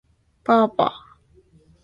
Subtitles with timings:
[0.41, 0.91] 爸爸